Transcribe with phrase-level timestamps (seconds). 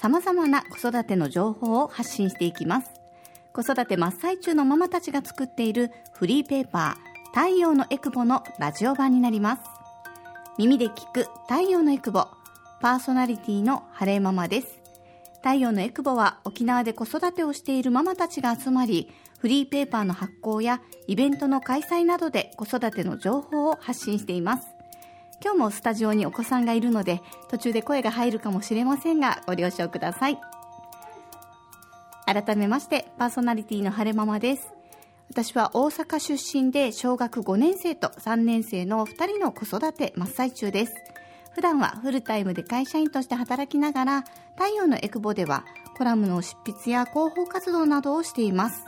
[0.00, 2.90] 様々な子育ての情報を発信していきます。
[3.52, 9.62] 子育て真っ最中のママたちが作っているフリーペーパー太陽のエクボのラジオ版になります。
[10.56, 12.28] 耳で聞く太陽のエクボ
[12.80, 14.78] パーソナリティの晴れママです。
[15.38, 19.10] 太陽のエクボは沖縄で子育てをしているママたちが集まり
[19.40, 24.77] フリーペーパーの発行やイベントの開催などで子育ての情報を発信しています。
[25.42, 30.38] 今日もスタジオにお子さんがいるので途中で声が入るかもしれませんがご了承ください。
[32.26, 34.72] 改めましてパーソナリティの晴れママです。
[35.30, 40.94] 私は大阪出身で小学5年生と3年生の2人の子育て真っ最中です。
[41.52, 44.24] 普段はフルタイムで会社員として働きながら
[44.56, 45.64] 太陽のエクボでは
[45.96, 48.84] コラムの執筆や広報活動などをしています。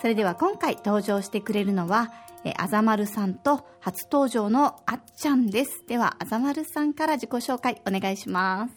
[0.00, 2.12] それでは今回登場してくれるのは
[2.44, 5.84] えあざまるさんと初登場のあっちゃんです。
[5.86, 8.74] ではあざまるさんから自己紹介お願いします。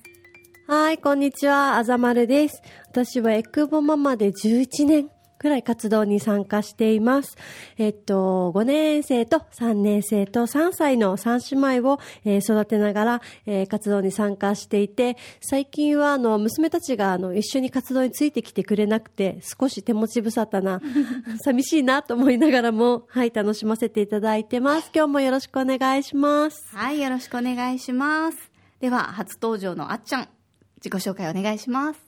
[0.67, 2.61] はい、こんにちは、あざまるです。
[2.87, 5.12] 私はエクボママで11年。
[5.43, 7.35] くらい活動に参加しています。
[7.77, 20.81] えっと、5年生と3年生と3歳の3姉妹を、えー育てながら、えー活動に参加していて、最近はあの、娘たちがあの、一緒に活動についてきてくれなくて、少し手持ち無沙汰な、
[21.43, 24.91] 寂しいなと思いながらも、はい、楽しませていただいてます。
[24.95, 26.63] 今日もよろしくお願いします。
[26.73, 30.29] はいよろしくお願いしますでは初登場のあっちゃん
[30.83, 32.02] 自己紹介お願いします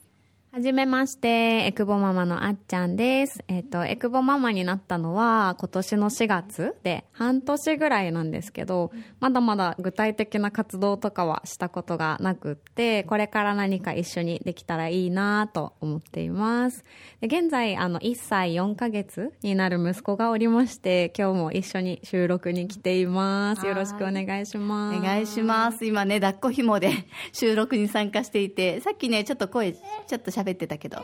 [0.56, 3.44] はじめまして、エクボママのあっちゃんです。
[3.46, 16.86] えっ、と、エクボママになったのは今年の4月で半年ぐらいなんですけど、まだまだ具体的な活動とかはしたことがなくって、これから何か一緒にできたらいいなと思っています。
[17.20, 23.66] で現在、あの、1歳4ヶ月になる息子がおりまして、今日も一緒に収録に来ています。
[23.66, 24.98] よろしくお願いします。
[24.98, 26.92] お願いします今ね抱っこ紐で
[27.34, 30.98] 収録に参加していてさっきねちょっと声ちょっと喋ってたけど。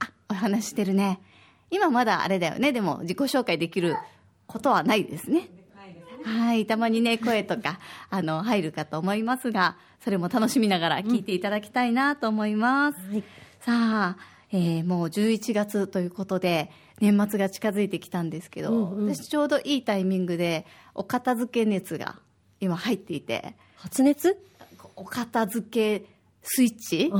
[0.00, 1.20] あお話ししてるね。
[1.70, 2.72] 今まだあれだよね。
[2.72, 3.96] でも自己紹介できる
[4.46, 5.48] ことはないですね。
[6.24, 7.78] はいたまにね声とか
[8.10, 12.98] あの入るかと思いますがそれも楽しみながら聞いていただきたいなと思います、
[13.60, 14.16] さあ、
[14.50, 16.70] えーもう11月ということで
[17.00, 22.16] 年末が近づいてきたんですけど、私ちょうどいいタイミングでお片付け熱が
[22.60, 24.36] 今入っていて発熱
[24.96, 26.06] お片付け
[26.42, 27.18] スイッチが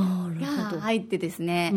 [0.81, 1.73] 入ってですね、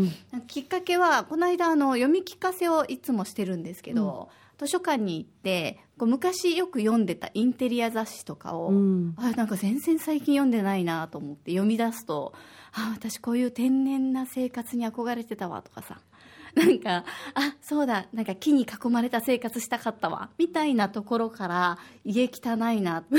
[0.47, 9.14] きっかけはこの間あの読み聞かせをいつもしてるんですけど、図書館に行ってこう昔よく読んでたインテリア雑誌とかを、うん。
[9.16, 12.32] あなんか全然最近読んでないなと思って読み出すと
[12.72, 16.00] あ私こういう天然な生活に憧れてたわとかさ
[16.54, 17.04] なんか
[17.34, 23.16] あそうだなんか木に囲まれた生活したかったわみたいなところから家汚いなって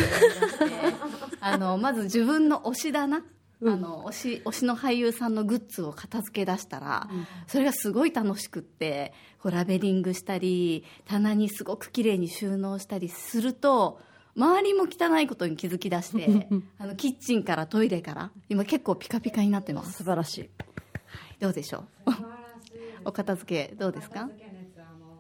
[1.42, 3.24] あのまず自分の推しだな
[3.62, 7.08] あの推し推しの俳優さんのグッズを片付け出したら、
[7.48, 14.00] それがすごい楽しくってこうラベリングしたり棚にすごく綺麗に収納したりすると
[14.36, 16.48] 周りも汚いことに気づき出して
[16.80, 19.94] あのキッチンからトイレから今結構ピカピカになってます。
[19.94, 20.50] 素晴らしい。
[21.40, 22.12] どうでしょう？
[23.06, 24.30] お片付けどうですか？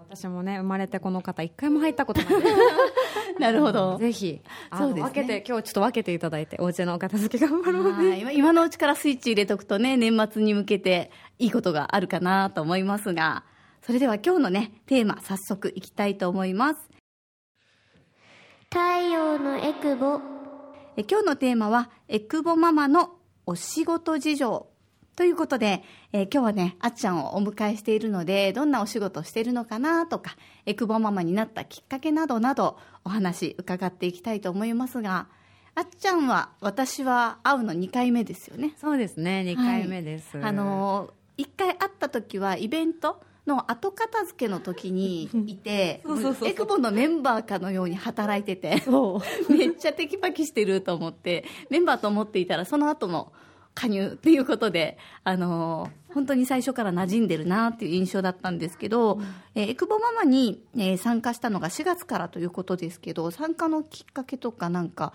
[0.09, 2.29] 私もね、生まれてこの方一回も入ったことない。
[3.39, 3.97] なるほど。
[3.97, 4.41] ぜひ、
[4.77, 5.01] そうですね。
[5.03, 7.91] 分けて、今日ちょっと分けていただいて、お家のお片付け頑張ろう。
[7.91, 8.19] はい。
[8.19, 13.43] 今今のうちからスイッチ入れとくとね年末に向けていいことがあるかなと思いますが。
[13.81, 16.89] それでは今日のねテーマ早速いきたいと思います。
[18.69, 18.79] 太
[19.11, 20.19] 陽のエクボ。
[20.95, 24.67] え今日のテーマはエクボママのお仕事事情
[25.15, 35.27] ということで、えー今日はねあっちゃんをお迎えしているのでどんなお仕事をしているのかなとかエクボママになったきっかけなどなどお話伺っていきたいと思いますが
[35.75, 40.39] あっちゃんは私は会うの2回目ですよねそうですね、2回目です。
[40.41, 46.03] あの1回会った時はイベントの後片付けの時に いて
[46.45, 48.83] エクボのメンバーかのように働いてて。
[49.49, 53.31] めっちゃテキパキしてると思ってメンバーと思っていたらその後の
[53.73, 59.19] 加入っていうことで、あのー本当に最初から馴染んでるなっていう印象だったんですけど、
[59.55, 65.11] えーエクボママに、えー参加したのが4月からということですけど参加のきっかけとかなんか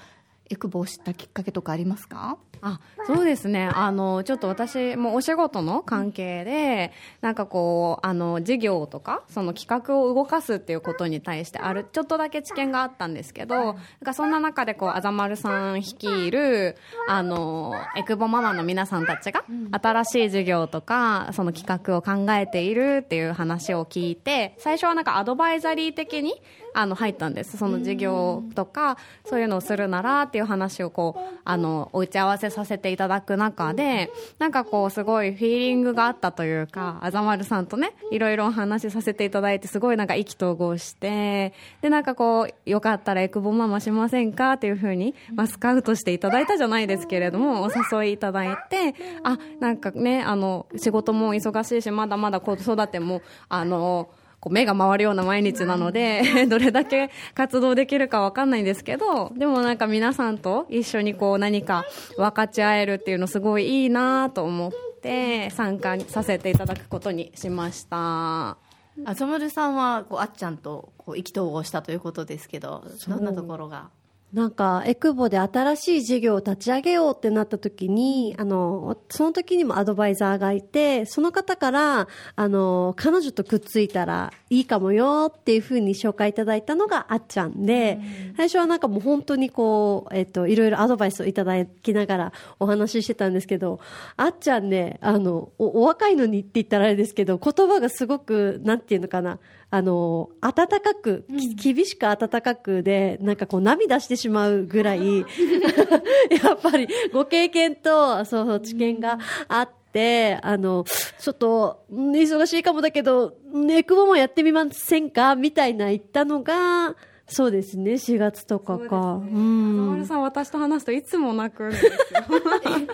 [0.50, 2.38] エクボを知ったきっかけとかありますか？
[2.60, 3.70] あそうですね。
[3.72, 26.42] あのちょっと私もお仕事の関係でなんかこうあの事業とかその企画を動かすっていうことに対してあるちょっとだけ知見があったんですけどなんかそんな中でこうあざまるさん率いるあのエクボママの皆さんたちが新しい事業とかその企画を考えているっていう話を聞いて最初はなんかアドバイザリー的に
[26.78, 27.56] あの入ったんです。
[27.56, 41.52] その事業とかそういうのをするならっていう話をこうあのお打ち合わせさせていただく中でなんかこうすごいフィーリングがあったというかあざまるさんとねいろいろお話しさせていただいてすごいなんか意気投合して
[41.82, 48.94] でなんかこうよかったらエクボママしませんかっていうふうに、まあ、スカウトしていただいたじゃないですけれどもお誘いいただいて
[49.24, 54.10] あなんかねあの仕事も忙しいしまだまだ子育てもあの
[54.40, 61.84] こう目が回るような毎日なので、 どれだけ活動できるかわかんないんですけど、でもなんか皆さんと一緒にこう何か
[62.16, 68.56] 分かち合えるっていうのすごいいいなと思って参加させていただくことにしました。
[69.04, 73.90] あざまるさんはこうあっちゃんとこう意気投合したということですけどどんなところが？
[74.32, 88.00] なんか、エクボで新しい事業を立ち上げようってなった時に、あの、その時にもアドバイザーがいて、その方から、あの、彼女とくっついたらいいかもよっていうふうに紹介いただいたのがあっちゃんで、
[88.36, 93.80] 最初はなんかもう本当にこう、えっと、いろいろアドバイスをいただきながらお話ししてたんですけど、
[94.18, 99.38] あっちゃんね、あの、おお若いのにって言ったらあれですけど、言葉がすごく、なんていうのかな、
[99.70, 101.24] あの、温かく、
[101.56, 105.18] き厳しく温かくで、なんかこう涙してしまうぐらい、
[106.42, 110.84] やっぱりご経験と、そうそう、知見があって、あの、
[111.20, 115.34] ちょっと、うん忙しいかもだけど、ネクボもやってみませんか？
[115.36, 116.96] みたいな言ったのが、
[117.30, 118.84] そうですね、4月とかか。
[118.84, 120.06] うあざまるん。
[120.06, 121.92] さん私と話すといつも泣くんですよ。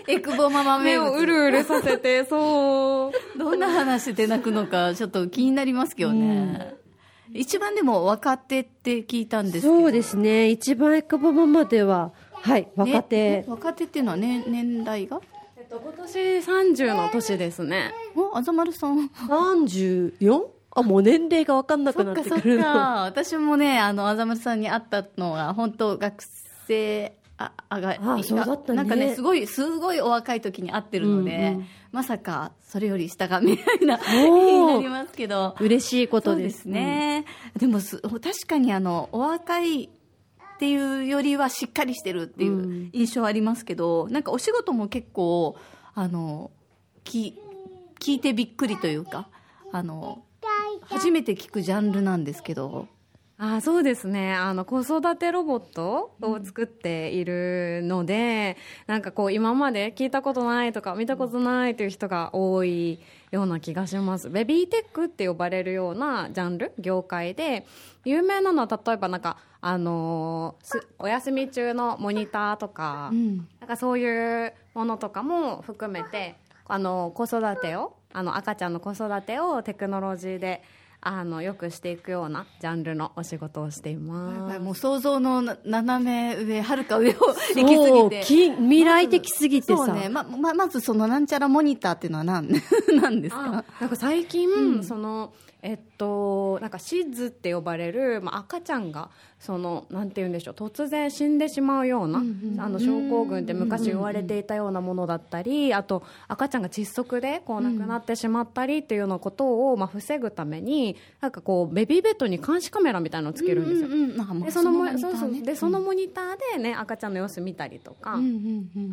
[0.09, 3.39] エクボママ目をうるうるさせて、そう。
[3.39, 6.75] どんな話で泣くのかちょっと気になりますけどね、
[7.33, 13.17] 一番でも若手って聞いたんですけどそうですね、一番エクボマまでは、はい、若手。
[13.17, 15.21] ね若手っていうのは、ね、年代が？
[15.57, 17.93] えっと、今年30の年ですね。
[18.17, 20.43] おあざまるさん 34?
[20.75, 22.65] あ、もう年齢が分かんなくなっそっかそってくるの。
[22.65, 23.03] か。
[23.05, 26.23] 私もねあのあざまるさんに会ったのが本当学
[26.67, 28.77] 生ああがあそうだったね。
[28.77, 31.67] なんかねすごいすごいお若い時に会ってるので、うんうん。
[31.93, 35.55] まさかそれより下がみたいな になりますけど。
[35.61, 36.51] 嬉しいことで。
[36.51, 36.63] す。
[36.63, 37.25] すね、
[37.57, 39.89] でもす確かにあのお若いっ
[40.59, 45.57] ていうよりはしっかりしてるっていう印象ありますけど、なんかお仕事も結構
[45.95, 46.51] あの
[47.03, 47.39] き
[48.01, 49.29] 聞いてびっくりというか
[49.73, 50.23] あの
[50.87, 52.89] 初めて聞くジャンルなんですけど。
[53.37, 54.33] あそうですね。
[54.33, 63.01] あの子育てロボットを作っているので、なんかこう今まで聞いたことないとか見たことないという人が多い
[63.33, 64.31] ような気がします。
[64.31, 66.73] ベビーテックって呼ばれるようなジャンル？
[66.79, 67.67] 業界で。
[68.05, 73.11] 有名なのは例えばなんかあのーすお休み中のモニターとか、
[73.61, 76.37] なんかそういうものとかも含めて
[76.67, 80.63] あの子育てをあの赤ちゃんの子育てをテクノロジーで
[81.07, 84.59] あのよくしていくようなジャンルのお仕事をしています。
[84.61, 89.93] もう想像のな斜め上はるか上を行き過ぎてき未来的すぎてさ。
[89.93, 92.49] ねまままずそのなんちゃらモニターっていうのは何
[93.03, 99.11] なんですあかなんか最近、そのえっとなんかシッズって呼ばれる、まあ、赤ちゃんが
[99.45, 102.23] そのなんて言うんでしょう突然死んでしまうような、
[102.57, 113.89] あの症候群って昔言われていたようなものだったり、あと赤ちゃんが窒息でこう亡くなってしまったりっていうようなことを、まあ、防ぐためになんかこうベビーベッドに監視カメラみたいなのをつけるんですよ。
[114.47, 118.19] でそのモモニターでそのモニターでね赤ちゃんの様子見たりとか、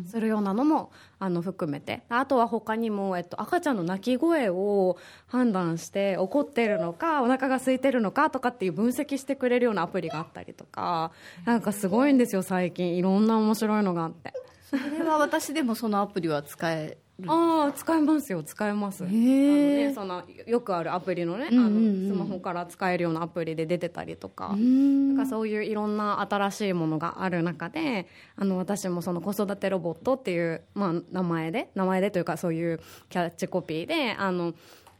[0.06, 0.90] するようなのも
[1.22, 2.02] あの含めて。
[2.08, 4.98] あとは他にも、えっと、赤ちゃんの泣き声を
[5.28, 11.12] 判断して怒ってるのかお腹が空いてるのかとかっていう分析してくれるようなアプリがあったりとか
[11.44, 12.96] なんかすごいんですよ最近。
[12.96, 14.32] いろんな面白いのがあって。
[14.68, 16.96] それは私でもそのアプリは使え
[17.26, 19.04] ああ使えますよ使えます。
[19.04, 22.06] あの、ね、そのよくあるアプリのね、うんうんうん。
[22.06, 34.54] あのスマホから使えるようなアプリで出てたりとか、なんかそういういろんな新しいものがある中であの私もその子育てロボットっていう、まあ、名前で名前でというかそういうキャッチコピーであの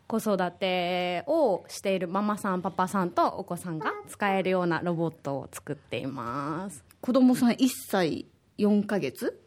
[0.06, 6.84] 子育てをしているママさんパパさんとお子さんが使えるようなロボットを作っています。
[7.00, 8.26] 子供さん1歳
[8.58, 9.40] 4ヶ月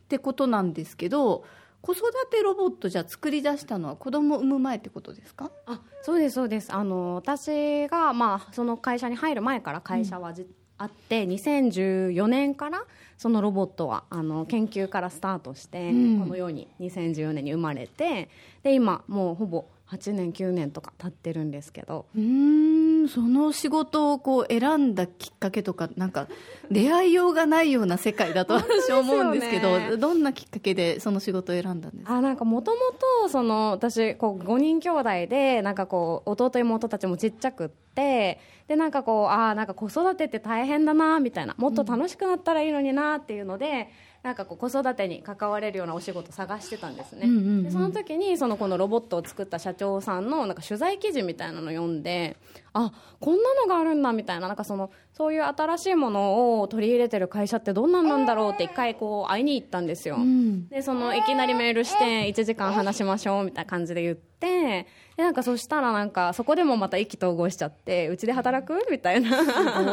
[0.00, 1.44] ってことなんですけど
[1.86, 5.52] 子育てロボットじゃ作り出したのは子供産む前ってことですか？
[5.66, 6.74] あそうですそうです。
[6.74, 12.82] あの私が、まあ、その会社に入る前から会社はじ、あって2014年から
[13.16, 16.18] そのロボットはあの研究からスタートして、うん。
[16.18, 18.30] このように2014年に生まれて
[18.64, 22.06] で今もうほぼ8年9年とか経ってるんですけど。
[22.16, 26.28] うーんその仕事をこう選んだきっかけとかなんか
[26.70, 32.14] 出会いようがないような世界だと私は思うんですけどねどんなきっかけでその仕事を選んだんですか？
[32.16, 32.78] あなんかもとも
[33.22, 43.88] とその私こう5人兄弟でなんかこう弟妹たちもちっちゃくってでなんかこうあーなんか子育てって大変だなみたいなもっと楽しくなったらいいのになっていうので、
[44.26, 47.62] なんかこう子育てに関われるようなお仕事探してたんですね、うんうんうん。
[47.62, 52.36] でその時にそのこのロボットを作った社長さんのなんか取材記事みたいなのを読んで
[52.72, 60.66] あこんなのがあるんだみたいななんかそのそういう新しいものを取り入れてる会社ってどんなんなんだろうって一回こう会いに行ったんですよ、うん。
[60.68, 68.74] でそのいきなりメールして1時間話しましょうみたいな感じで言ってでなんかそしたらなんかそこでもまた意気投合しちゃってうちで働く？
[68.90, 69.30] みたいな。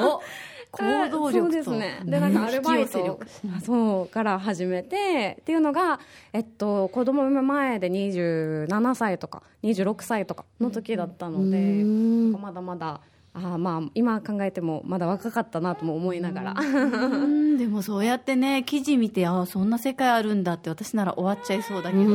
[0.10, 0.22] お
[0.74, 1.42] 行動力と。
[1.42, 2.00] そうですね。
[2.04, 2.98] でなんかアルバイト。
[3.00, 3.20] 力。
[3.64, 5.38] そうから始めて。
[5.42, 6.00] っていうのが、
[6.34, 11.58] えっと、子供産む前で27歳とか26歳とかの時だったので、
[12.38, 13.02] まだまだ
[13.34, 16.64] あーまあ今考えてもまだ若かったなとも思いながら、う
[17.28, 22.06] んでもそうやってね記事見てあそんな世界あるんだって私なら終わっちゃいそうだけど、う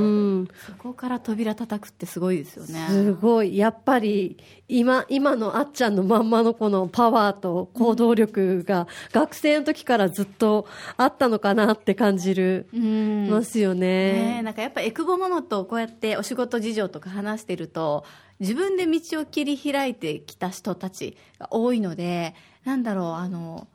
[0.40, 0.48] ん。
[0.66, 2.86] そこから扉叩くってすごいですよね。
[2.88, 3.56] すごい。
[3.56, 4.36] やっぱり、
[4.68, 13.28] 今、今のあっちゃんのまんまのこのパワーと行動力が、学生の時からずっとあったのかなって感じる、うん。
[13.30, 14.38] ますよね。
[14.38, 18.04] ねなんかやっぱエクボママとこうやってお仕事事情とか話してると
[18.40, 23.66] 自分で道を切り開いてきた人たちが多いのでなんだろうあの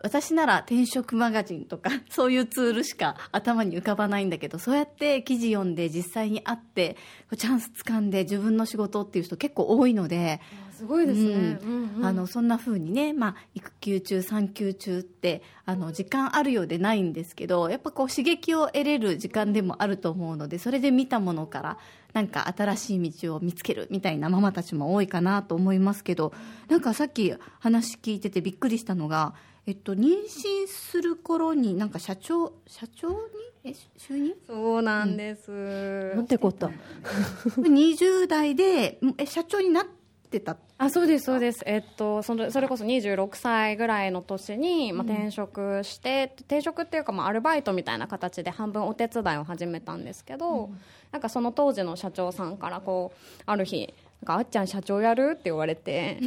[0.00, 6.96] 私なら転職マガジンとか そういうツールしか頭に浮かばないんだけどそうやって記事読んで実際に会って
[7.36, 10.40] チャンス掴んで自分の仕事っていう人結構多いので。
[10.76, 11.96] すごいですね、うんうん。
[11.98, 21.78] うんあのそんな風にね、まあ、育休中産休中ってあの時間あるようでないんですけどやっぱこう刺激を得れる時間でもあると思うのでそれで見たものから
[22.12, 26.32] なんか新しい道を見つけるみたいなママたちも多いかなと思いますけど
[26.68, 29.34] なんかさっき話聞いててびっくりしたのが、
[29.66, 33.16] えっと、妊娠する頃になんか社長社長に？
[33.64, 34.34] え就任？
[34.46, 36.70] そうなんです、なんてこと？
[37.62, 40.03] 20代でえ社長になって
[40.40, 40.56] た？
[40.78, 41.62] あそうですそうです。
[41.66, 50.70] えっとそれそれこそ26歳ぐらいの年に、まあ、転職して、転職っていうか、まあ、アルバイトみたいな形で半分お手伝いを始めたんですけど、
[51.12, 53.94] なんかその当時の社長さんからこうある日
[54.32, 56.18] あっちゃん社長やるって言われて。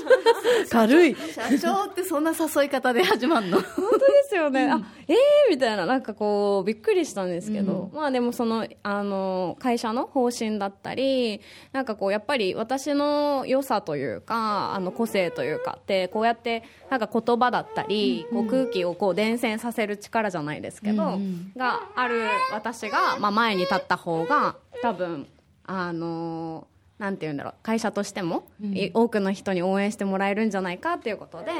[0.70, 1.14] 軽い。
[1.14, 3.60] 社長ってそんな誘い方で始まるの？
[3.60, 5.16] 本当ですよね、あえー
[5.50, 11.40] みたいななんかこうびっくりしたんですけど、まあでもそのあの会社の方針だったり
[11.72, 21.18] なんかこうやっぱり私の良さというかあの個性というかってこうやってなんか言葉だったり、こう空気をこう伝染させる力じゃないですけど、
[21.56, 22.22] がある
[22.52, 25.26] 私が、まあ、前に立った方が多分
[25.66, 26.66] あの
[26.98, 31.50] なんて言うんだろう会社としても、い多くの人に応援してもらえるんじゃないかっていうことで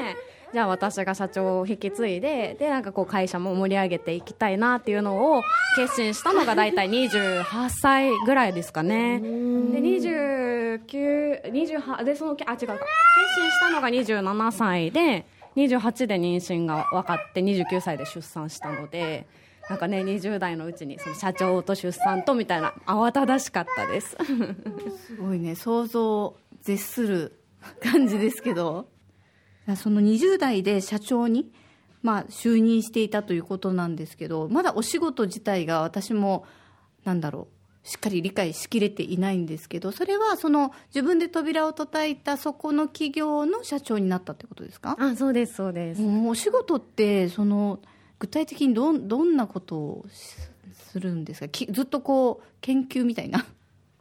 [0.53, 5.43] じゃあ私が社長を引き継いででなんかこう会社も盛り上げていきたいなっていうのを
[5.75, 9.19] 決心したのが大体28歳ぐらいですかね。
[9.19, 12.77] で2928でそのあ違う決心
[13.51, 15.25] したのが27歳で
[15.57, 19.27] 28で妊娠が分かって29歳で出産したので
[19.69, 24.15] なんかね20代のうちにその社長と出産とみたいな慌ただしかったです。
[25.07, 27.39] すごいね想像を絶する
[27.81, 28.87] 感じですけど。
[29.77, 31.51] その20代で社長に、
[32.03, 36.45] まあ、就任していたということなんですけどまだお仕事自体が私も
[37.03, 37.47] なんだろ
[37.83, 44.95] うしっかり理解しきれていないんですけどそれはその自分で扉を叩いたそこの企業の社長になったってことですか？
[44.99, 46.01] あそうですそうです。
[46.03, 47.79] うんお仕事ってその
[48.19, 50.35] 具体的にどんどんなことをし
[50.73, 51.47] するんですか？
[51.49, 53.45] きずっとこう研究みたいな。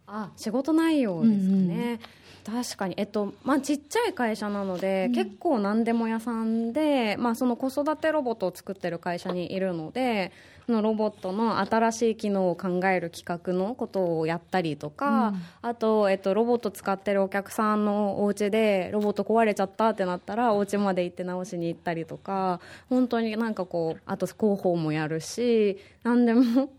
[0.06, 1.98] あ仕事内容ですかね、
[2.44, 26.70] 確かに、えっとまあ、ちっちゃい会社なので、結構何でも屋さんで、まあ、その子育てロボットを作ってる会社にいるのでそのロボットの新しい機能を考える企画のことをやったりとか、あと、えっと、ロボット使ってるお客さんのお家でロボット壊れちゃったってなったらお家まで行って直しに行ったりとか本当になんかこうあと広報もやるし何でも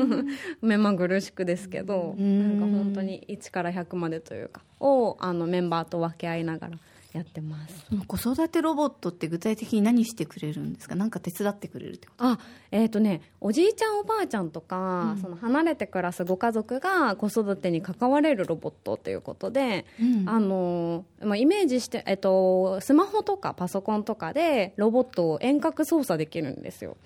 [0.62, 6.78] 目まぐるしくですけど、なんか本当に1から100までというかをあのメンバーと分け合いながら
[7.12, 7.86] やってます。
[8.06, 10.94] 子育てロボットって具体的に何してくれるんですか？
[10.94, 12.24] 何か手伝ってくれるってこと？
[12.24, 12.38] あ
[12.70, 20.28] えっ、とねおじいちゃんおばあちゃんとか、その離れて暮らすご家族が子育てに関われるロボットということで、うん。
[20.28, 26.96] あのまあ、イメージして、えっと、スマホとかパソコンとかでロボットを遠隔操作できるんですよ、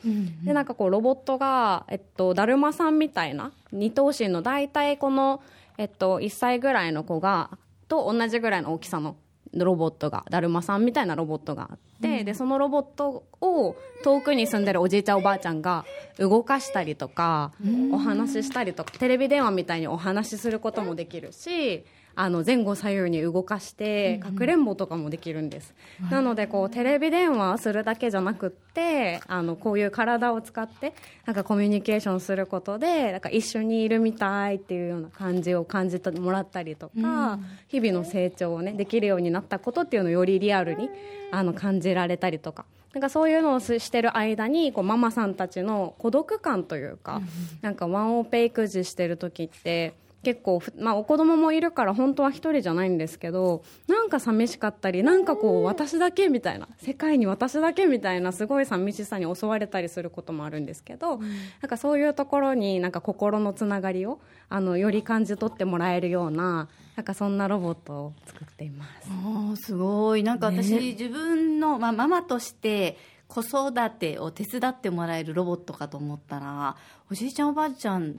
[0.44, 5.42] でなんかこうロボットが、えっと、だるまさんみたいな二頭身の大体この、
[5.78, 7.50] えっと、1歳ぐらいの子が
[7.88, 9.16] と同じぐらいの大きさの
[9.54, 15.84] ロボットがだるまさんみたいなロボットがあって、でそのロボットを遠くに住んでるおじいちゃんおばあちゃんが
[16.18, 17.52] 動かしたりとか、
[17.92, 21.84] お話ししたりとかテレビ電話みたいにお話しすることもできるし
[22.16, 25.74] あの前後左右に動かしてかくれんぼとかもできるんです、
[26.10, 30.94] なのでこうテレビ電話するだけじゃなくってあのこういう体を使って
[31.26, 40.90] なんかコミュニケーションすることでなんか一緒にいるみたいっていうような感じを感じてもらったりとか、日々の成長をねできるようになったことっていうのをよりリアルに
[41.30, 42.64] あの感じられたりとか。
[42.94, 47.20] なんかそういうのをししてる間にこうママさんたちの孤独感というか、
[47.60, 49.94] なんかワンオペ育児してる時って
[50.24, 61.26] 結構ふ、まあ、お子供もいるから本当は一人じゃないんですけどなんか寂しかったりなんかこう私だけみたいな世界に私だけみたいなすごい寂しさに襲われたりすることもあるんですけど、な
[61.66, 69.08] んかそういうところになんか心のつながりをあのより感じ取ってもらえるようななんかそんなロボットを作っています。
[69.10, 70.22] ああすごい。
[70.22, 76.76] なんか私、自分の、まあ、ママとして子育てを手伝ってもらえるロボットかと思ったら
[77.10, 78.16] おじいちゃんおばあちゃん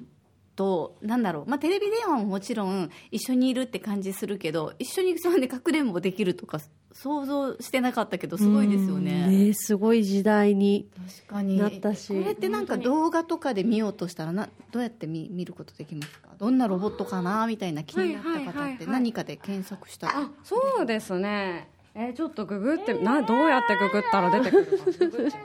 [0.56, 6.60] となんだろう、まあ、テレビ電話ももちろん一緒にいるって感じするけど一緒にそうねかくれんぼできるとか
[6.94, 9.28] 想像してなかったけどすごいですよね。
[9.28, 10.88] ねすごい時代に。
[11.28, 11.58] 確かに。
[11.58, 12.08] なったし。
[12.08, 16.30] これってなんか動画とかで見ようとしたらなどうやって見見ることできますか？
[16.38, 18.88] どんなロボットかなみたいな気になったはいはい方ってはいはい。
[18.88, 21.68] 何かで検索したら、あそうですね。
[21.96, 24.86] えーちょっとググってなどうやってググったら出てくるか。
[24.86, 25.38] ググって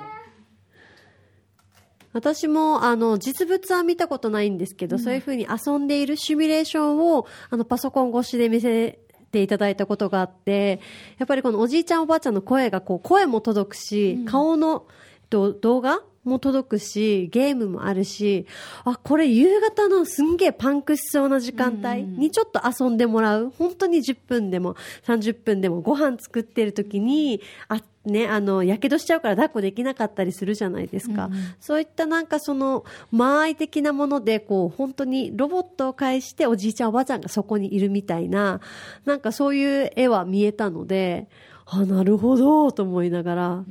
[2.12, 8.99] 私もあの実物は見たことないんですけど、そういうふうに遊んでいるシミュレーションをあのパソコン越しで見せ
[9.31, 10.81] ていただいたことがあって
[11.19, 14.87] やっぱりこのおじいちゃんおばあちゃんの声がこう声も届くし、顔の
[15.23, 18.47] えっと動画も届くしゲームもあるし
[18.85, 23.50] あこれ夕方のすんげえパンクしそうな時間帯にちょっと遊んでもらう。
[23.50, 31.28] 本当に10分でも30分でもご飯作ってる時にあね、あの、やけどしちゃうから抱っこできなかったりするじゃないですか。
[31.61, 38.61] そういったなんかその、間合い的なもので、こう、本当にロボットを介しておじいちゃんおばあちゃんがそこにいるみたいな、
[39.04, 41.28] なんかそういう絵は見えたので、
[41.73, 43.65] あ、なるほど、と思いながら。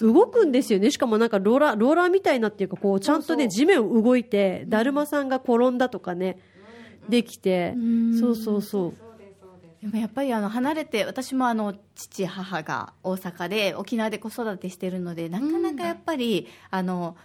[0.00, 0.90] 動くんですよね。
[0.90, 6.38] しかもなんかローラー、ローラーみたいなっていうか、こう、ちゃんとね、地面を動いて、だるまさんが転んだとかね、
[7.08, 7.74] できて、
[8.18, 8.94] そうそうそう。
[9.80, 17.16] でもやっぱりあの離れて私もあの父母が大阪で沖縄で子育てしてるのでなかなかやっぱり、あの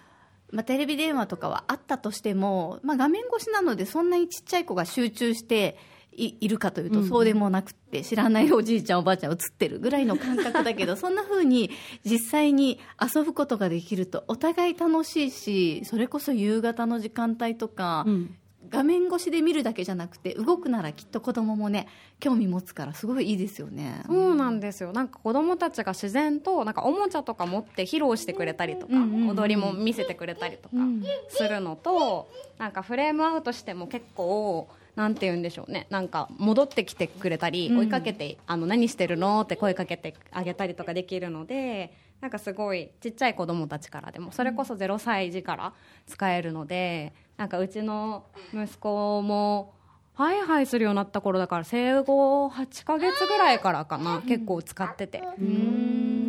[0.52, 5.78] まあ、テレビ電話とかはあったとしても、まあ、画面越しなのでそんなにちっちゃい子が集中して
[6.18, 11.70] いいるかというとそうでもなくて知らないおじいちゃんおばあちゃん映ってるぐらいの感覚だけど そんな風に
[12.06, 18.36] 実際に遊ぶことができるとお互い楽しいしそれこそ夕方の時間帯とか、うん。
[18.70, 21.88] 画面越しで見るだけじゃなくて動くならきっと子供もね
[22.20, 24.02] 興味持つからすごいいいですよね。
[24.08, 24.94] そうなんですよ。
[24.94, 30.76] なんか子供たちが自然となんかおもちゃとか持って披露してくれたりとか、うんうんうん踊りも見せてくれたりとか
[31.30, 35.88] するのと、なんかフレームアウトしても結構なんて言うんでしょうね。
[35.90, 45.74] なんか戻ってきてくれたり、追いかけてあの何してるのって声かけてあげたりとかできるのでなんかすごいちっちゃい子供たちからでもそれこそ0歳児から
[46.08, 49.74] 使えるのでなんかうちの息子も
[50.14, 55.24] ハイハイするようになった頃だから生後8ヶ月ぐらいからかな結構使ってて。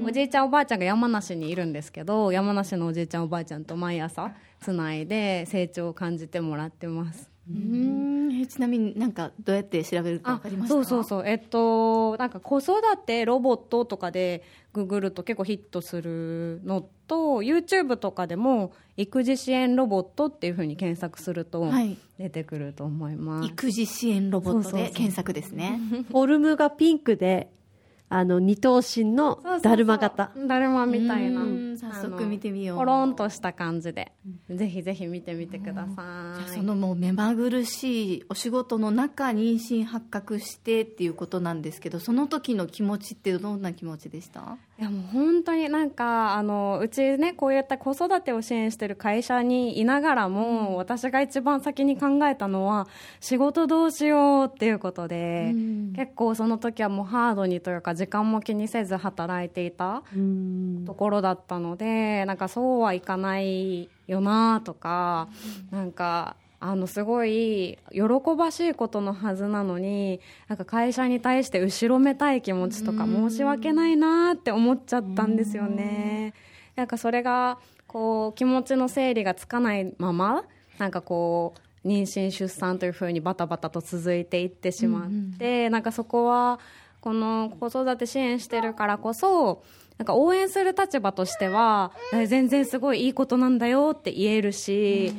[0.07, 8.33] おじいちゃんおばあちゃんが山梨にいるんですけど山梨のおじいちゃんおばあちゃんと毎朝つないで成長を感じてもらってますうん。
[8.41, 11.27] えちなみになんかどうやって調べるか分かりましたそうそうそう。
[11.27, 21.97] えっとなんか子育てロボットとかでググると結構ヒットするのと YouTube とかでも育児支援ロボットっていうふうに検索するとはい。
[22.19, 24.89] 出てくると思います、育児支援ロボットそうそうそう。
[24.89, 25.81] で検索ですね。
[26.11, 27.51] フォルムがピンクで、
[28.17, 30.31] あの、二頭身のだるま型。
[30.47, 31.43] だるまみたいな。
[31.43, 31.77] うん。
[31.77, 32.79] 早速見てみよう。
[32.79, 34.13] コロンとした感じで。
[34.49, 44.57] ぜひぜひ見てみてくださじゃそのもう目まぐるしいお仕事の中妊娠発覚してっていうことなんですけどその時の気持ちってどんな気持ちでした？
[44.77, 52.89] いやもう本当になんかあのうちねこういった子育てを支援してる会社にいながらも、うん、私が一番先に考えたのは
[53.21, 60.03] 仕事どうしようっていうことで、うん、結構その時はもうハードにというか時間も気にせず働いていた
[60.87, 65.29] ところだったので、なんかそうはいかないよなとか、
[65.71, 68.01] なんかあのすごい喜
[68.39, 76.33] ばしいことのはずなのになんか会社に対して後ろめたい気持ちとか申し訳ないなって思っちゃったんですよね。
[76.75, 80.47] なんかそれがこう気持ちの整理がつかないまま
[80.79, 81.53] なんかこ
[81.85, 86.61] う妊娠出産というふうにバタバタと続いていってしまって、なんかそこは
[87.03, 89.63] この子育て支援してるからこそ
[89.99, 91.93] なんか応援する立場としては、
[92.27, 95.15] 全然すごいいいことなんだよって言えるし、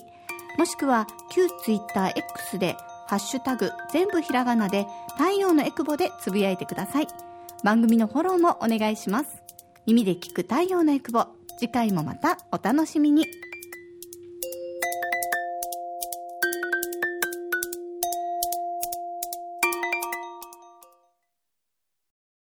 [0.58, 2.76] もしくは旧ツイッター X で
[3.08, 4.86] ハッシュタグ全部ひらがなで
[5.18, 7.08] 太陽のエクボでつぶやいてください。
[7.64, 9.44] 番組のフォローもお願いします。
[9.86, 11.26] 耳で聞く太陽のエクボ。
[11.58, 13.26] 次回もまたお楽しみに。